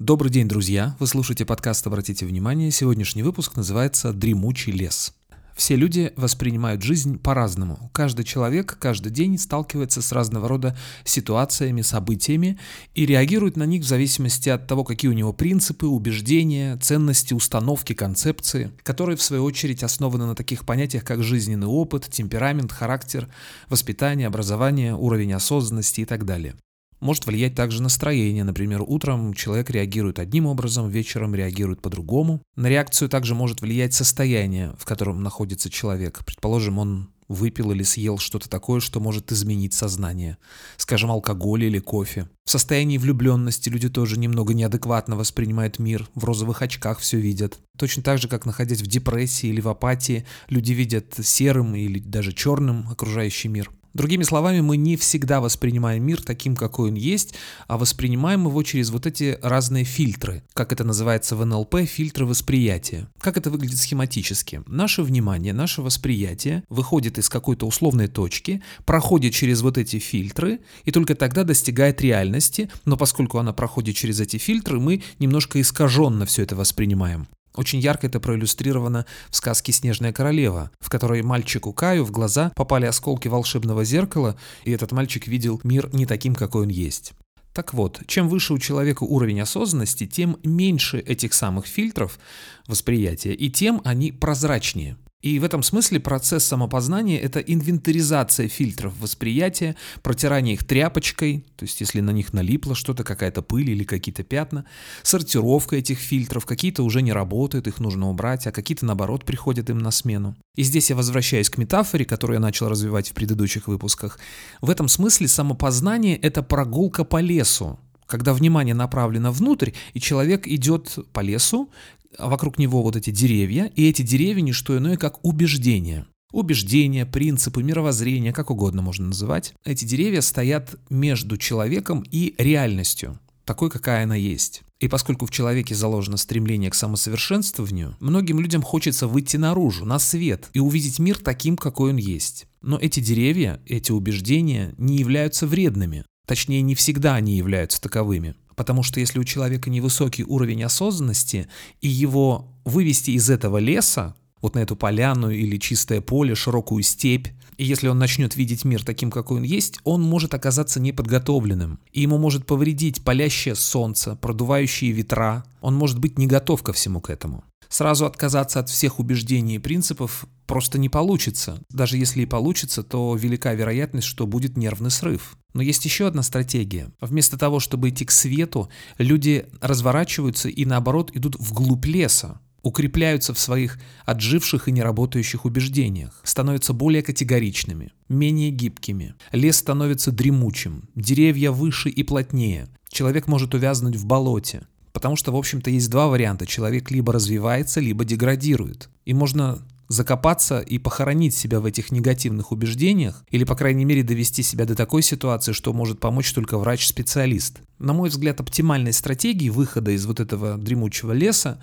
[0.00, 0.94] Добрый день, друзья!
[1.00, 2.70] Вы слушаете подкаст «Обратите внимание».
[2.70, 5.12] Сегодняшний выпуск называется «Дремучий лес».
[5.56, 7.90] Все люди воспринимают жизнь по-разному.
[7.92, 12.60] Каждый человек каждый день сталкивается с разного рода ситуациями, событиями
[12.94, 17.92] и реагирует на них в зависимости от того, какие у него принципы, убеждения, ценности, установки,
[17.92, 23.28] концепции, которые в свою очередь основаны на таких понятиях, как жизненный опыт, темперамент, характер,
[23.68, 26.54] воспитание, образование, уровень осознанности и так далее.
[27.00, 28.44] Может влиять также настроение.
[28.44, 32.42] Например, утром человек реагирует одним образом, вечером реагирует по-другому.
[32.56, 36.24] На реакцию также может влиять состояние, в котором находится человек.
[36.24, 40.38] Предположим, он выпил или съел что-то такое, что может изменить сознание.
[40.76, 42.28] Скажем, алкоголь или кофе.
[42.44, 47.58] В состоянии влюбленности люди тоже немного неадекватно воспринимают мир, в розовых очках все видят.
[47.76, 52.32] Точно так же, как находясь в депрессии или в апатии, люди видят серым или даже
[52.32, 53.70] черным окружающий мир.
[53.98, 57.34] Другими словами, мы не всегда воспринимаем мир таким, какой он есть,
[57.66, 63.08] а воспринимаем его через вот эти разные фильтры, как это называется в НЛП, фильтры восприятия.
[63.20, 64.62] Как это выглядит схематически?
[64.68, 70.92] Наше внимание, наше восприятие выходит из какой-то условной точки, проходит через вот эти фильтры и
[70.92, 76.44] только тогда достигает реальности, но поскольку она проходит через эти фильтры, мы немножко искаженно все
[76.44, 77.26] это воспринимаем.
[77.58, 82.86] Очень ярко это проиллюстрировано в сказке «Снежная королева», в которой мальчику Каю в глаза попали
[82.86, 87.14] осколки волшебного зеркала, и этот мальчик видел мир не таким, какой он есть.
[87.52, 92.20] Так вот, чем выше у человека уровень осознанности, тем меньше этих самых фильтров
[92.68, 94.96] восприятия, и тем они прозрачнее.
[95.20, 101.80] И в этом смысле процесс самопознания– это инвентаризация фильтров восприятия, протирание их тряпочкой, то есть
[101.80, 104.64] если на них налипло что-то, какая-то пыль или какие-то пятна,
[105.02, 109.78] сортировка этих фильтров, какие-то уже не работают, их нужно убрать, а какие-то наоборот приходят им
[109.78, 110.36] на смену.
[110.54, 114.20] И здесь я возвращаюсь к метафоре, которую я начал развивать в предыдущих выпусках.
[114.60, 120.98] В этом смысле самопознание– это прогулка по лесу, когда внимание направлено внутрь, и человек идет
[121.12, 121.70] по лесу,
[122.18, 126.06] вокруг него вот эти деревья, и эти деревья не что иное, как убеждения.
[126.32, 129.54] Убеждения, принципы, мировоззрение, как угодно можно называть.
[129.64, 134.62] Эти деревья стоят между человеком и реальностью, такой, какая она есть.
[134.78, 140.50] И поскольку в человеке заложено стремление к самосовершенствованию, многим людям хочется выйти наружу, на свет
[140.52, 142.46] и увидеть мир таким, какой он есть.
[142.60, 146.04] Но эти деревья, эти убеждения не являются вредными.
[146.26, 148.34] Точнее, не всегда они являются таковыми.
[148.58, 151.48] Потому что если у человека невысокий уровень осознанности,
[151.80, 157.28] и его вывести из этого леса, вот на эту поляну или чистое поле, широкую степь,
[157.58, 161.80] и если он начнет видеть мир таким, какой он есть, он может оказаться неподготовленным.
[161.92, 165.44] И ему может повредить палящее солнце, продувающие ветра.
[165.60, 167.44] Он может быть не готов ко всему к этому.
[167.68, 171.60] Сразу отказаться от всех убеждений и принципов просто не получится.
[171.68, 175.36] Даже если и получится, то велика вероятность, что будет нервный срыв.
[175.52, 176.90] Но есть еще одна стратегия.
[177.00, 183.38] Вместо того, чтобы идти к свету, люди разворачиваются и наоборот идут вглубь леса, укрепляются в
[183.38, 189.14] своих отживших и неработающих убеждениях, становятся более категоричными, менее гибкими.
[189.32, 192.68] Лес становится дремучим, деревья выше и плотнее.
[192.90, 194.62] Человек может увязнуть в болоте.
[194.92, 196.46] Потому что, в общем-то, есть два варианта.
[196.46, 198.88] Человек либо развивается, либо деградирует.
[199.04, 204.42] И можно закопаться и похоронить себя в этих негативных убеждениях, или, по крайней мере, довести
[204.42, 207.60] себя до такой ситуации, что может помочь только врач-специалист.
[207.78, 211.62] На мой взгляд, оптимальной стратегией выхода из вот этого дремучего леса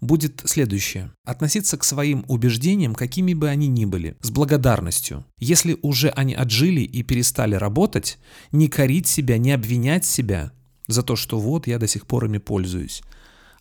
[0.00, 1.10] будет следующее.
[1.24, 5.24] Относиться к своим убеждениям, какими бы они ни были, с благодарностью.
[5.38, 8.18] Если уже они отжили и перестали работать,
[8.52, 10.52] не корить себя, не обвинять себя
[10.86, 13.02] за то, что вот я до сих пор ими пользуюсь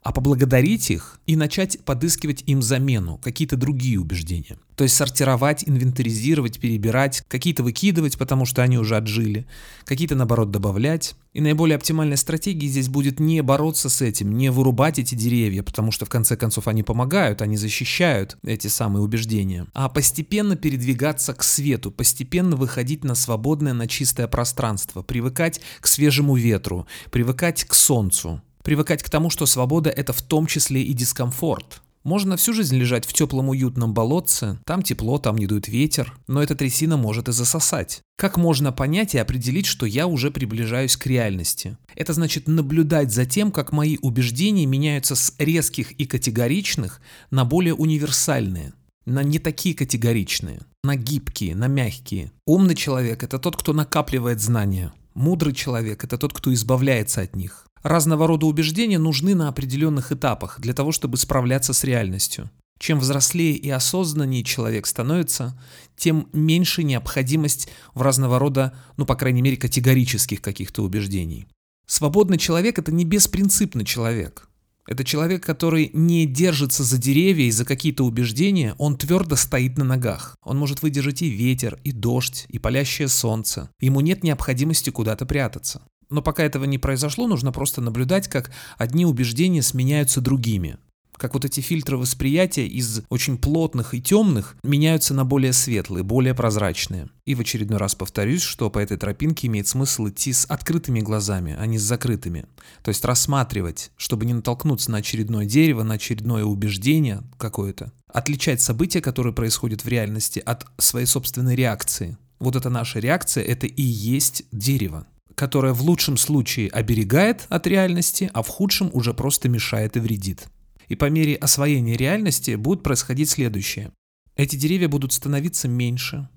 [0.05, 4.59] а поблагодарить их и начать подыскивать им замену, какие-то другие убеждения.
[4.75, 9.47] То есть сортировать, инвентаризировать, перебирать, какие-то выкидывать, потому что они уже отжили,
[9.83, 11.15] какие-то наоборот добавлять.
[11.33, 15.91] И наиболее оптимальной стратегией здесь будет не бороться с этим, не вырубать эти деревья, потому
[15.91, 21.41] что в конце концов они помогают, они защищают эти самые убеждения, а постепенно передвигаться к
[21.41, 28.43] свету, постепенно выходить на свободное, на чистое пространство, привыкать к свежему ветру, привыкать к солнцу,
[28.65, 31.83] Привыкать к тому, что свобода– это в том числе и дискомфорт.
[32.03, 36.41] Можно всю жизнь лежать в теплом уютном болотце, там тепло, там не дует ветер, но
[36.41, 38.01] эта трясина может и засосать.
[38.17, 41.77] Как можно понять и определить, что я уже приближаюсь к реальности?
[41.95, 47.75] Это значит наблюдать за тем, как мои убеждения меняются с резких и категоричных на более
[47.75, 48.73] универсальные,
[49.05, 52.31] на не такие категоричные, на гибкие, на мягкие.
[52.47, 54.91] Умный человек– это тот, кто накапливает знания.
[55.15, 57.67] Мудрый человек– это тот, кто избавляется от них.
[57.83, 62.51] Разного рода убеждения нужны на определенных этапах для того, чтобы справляться с реальностью.
[62.79, 65.57] Чем взрослее и осознаннее человек становится,
[65.95, 71.47] тем меньше необходимость в разного рода, ну, по крайней мере, категорических каких-то убеждений.
[71.87, 74.49] Свободный человек– это не беспринципный человек.
[74.87, 79.83] Это человек, который не держится за деревья и за какие-то убеждения, он твердо стоит на
[79.83, 80.35] ногах.
[80.43, 83.69] Он может выдержать и ветер, и дождь, и палящее солнце.
[83.79, 85.81] Ему нет необходимости куда-то прятаться.
[86.09, 90.77] Но пока этого не произошло, нужно просто наблюдать, как одни убеждения сменяются другими
[91.17, 96.33] как вот эти фильтры восприятия из очень плотных и темных меняются на более светлые, более
[96.33, 97.09] прозрачные.
[97.25, 101.55] И в очередной раз повторюсь, что по этой тропинке имеет смысл идти с открытыми глазами,
[101.57, 102.45] а не с закрытыми.
[102.83, 107.91] То есть рассматривать, чтобы не натолкнуться на очередное дерево, на очередное убеждение какое-то.
[108.07, 112.17] Отличать события, которые происходят в реальности, от своей собственной реакции.
[112.39, 118.31] Вот эта наша реакция, это и есть дерево которое в лучшем случае оберегает от реальности,
[118.33, 120.47] а в худшем уже просто мешает и вредит.
[120.87, 123.91] И по мере освоения реальности будет происходить следующее.
[124.35, 126.27] Эти деревья будут становиться меньше,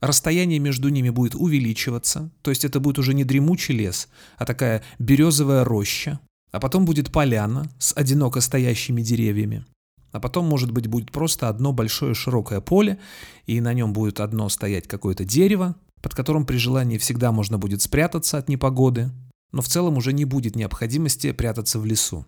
[0.00, 4.82] расстояние между ними будет увеличиваться, то есть это будет уже не дремучий лес, а такая
[4.98, 6.20] березовая роща,
[6.52, 9.64] а потом будет поляна с одиноко стоящими деревьями.
[10.12, 12.98] А потом, может быть, будет просто одно большое широкое поле,
[13.46, 17.82] и на нем будет одно стоять какое-то дерево, под которым при желании всегда можно будет
[17.82, 19.10] спрятаться от непогоды,
[19.52, 22.26] но в целом уже не будет необходимости прятаться в лесу.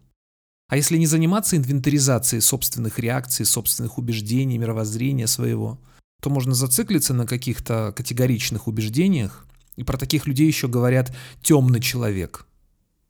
[0.69, 5.79] А если не заниматься инвентаризацией собственных реакций, собственных убеждений, мировоззрения своего,
[6.21, 12.47] то можно зациклиться на каких-то категоричных убеждениях, и про таких людей еще говорят «темный человек».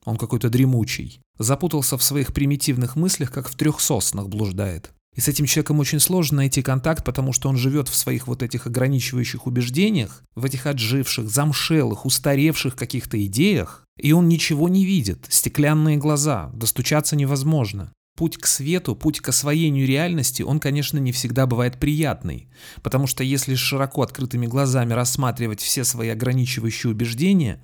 [0.05, 1.21] Он какой-то дремучий.
[1.39, 4.91] Запутался в своих примитивных мыслях, как в трех соснах блуждает.
[5.17, 8.43] И с этим человеком очень сложно найти контакт, потому что он живет в своих вот
[8.43, 15.27] этих ограничивающих убеждениях, в этих отживших, замшелых, устаревших каких-то идеях, и он ничего не видит,
[15.29, 17.93] стеклянные глаза, достучаться невозможно.
[18.17, 22.49] Путь к свету, путь к освоению реальности, он, конечно, не всегда бывает приятный,
[22.83, 27.63] потому что если широко открытыми глазами рассматривать все свои ограничивающие убеждения,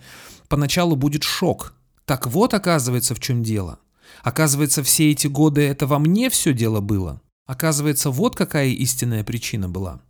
[0.49, 1.75] поначалу будет шок.
[2.05, 3.81] Так вот, оказывается, в чем дело.
[4.23, 7.21] Оказывается, все эти годы это во мне все дело было.
[7.47, 10.01] Оказывается, вот какая истинная причина была.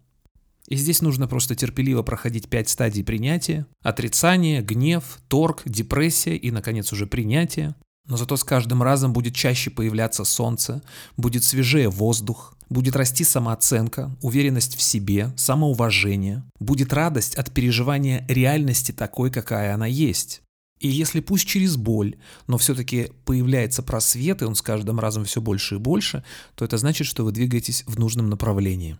[0.68, 3.66] И здесь нужно просто терпеливо проходить пять стадий принятия.
[3.82, 7.74] Отрицание, гнев, торг, депрессия и, наконец, уже принятие.
[8.06, 10.82] Но зато с каждым разом будет чаще появляться солнце,
[11.16, 18.92] будет свежее воздух, будет расти самооценка, уверенность в себе, самоуважение, будет радость от переживания реальности
[18.92, 20.42] такой, какая она есть.
[20.80, 25.40] И если пусть через боль, но все-таки появляется просвет, и он с каждым разом все
[25.40, 26.24] больше и больше,
[26.56, 28.98] то это значит, что вы двигаетесь в нужном направлении.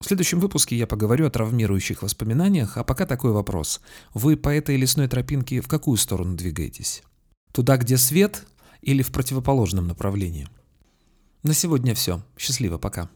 [0.00, 3.80] В следующем выпуске я поговорю о травмирующих воспоминаниях, а пока такой вопрос.
[4.12, 7.02] Вы по этой лесной тропинке в какую сторону двигаетесь?
[7.52, 8.44] Туда, где свет
[8.82, 10.48] или в противоположном направлении?
[11.42, 12.22] На сегодня все.
[12.36, 13.08] Счастливо, пока.